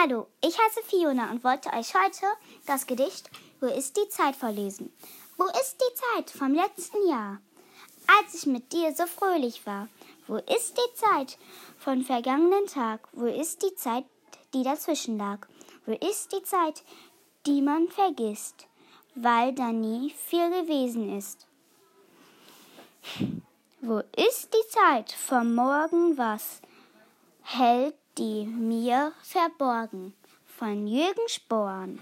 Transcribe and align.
Hallo, 0.00 0.28
ich 0.44 0.56
heiße 0.56 0.82
Fiona 0.84 1.28
und 1.32 1.42
wollte 1.42 1.70
euch 1.70 1.92
heute 1.94 2.26
das 2.66 2.86
Gedicht 2.86 3.30
Wo 3.60 3.66
ist 3.66 3.96
die 3.96 4.08
Zeit 4.08 4.36
vorlesen. 4.36 4.92
Wo 5.36 5.44
ist 5.46 5.76
die 5.80 5.94
Zeit 5.94 6.30
vom 6.30 6.54
letzten 6.54 7.08
Jahr, 7.08 7.40
als 8.06 8.34
ich 8.34 8.46
mit 8.46 8.72
dir 8.72 8.94
so 8.94 9.06
fröhlich 9.06 9.66
war? 9.66 9.88
Wo 10.28 10.36
ist 10.36 10.76
die 10.76 10.94
Zeit 10.94 11.36
vom 11.78 12.04
vergangenen 12.04 12.66
Tag? 12.66 13.08
Wo 13.12 13.26
ist 13.26 13.62
die 13.62 13.74
Zeit, 13.74 14.04
die 14.54 14.62
dazwischen 14.62 15.18
lag? 15.18 15.48
Wo 15.84 15.92
ist 15.92 16.32
die 16.32 16.44
Zeit, 16.44 16.84
die 17.44 17.60
man 17.60 17.88
vergisst, 17.88 18.68
weil 19.16 19.52
da 19.52 19.72
nie 19.72 20.10
viel 20.10 20.48
gewesen 20.50 21.18
ist? 21.18 21.48
Wo 23.80 24.02
ist 24.16 24.54
die 24.54 24.68
Zeit 24.68 25.10
vom 25.10 25.56
Morgen, 25.56 26.16
was 26.16 26.60
hält 27.42 27.96
die 28.18 28.44
mir 28.46 29.12
verborgen? 29.22 30.12
Von 30.44 30.88
Jürgen 30.88 31.28
Sporn. 31.28 32.00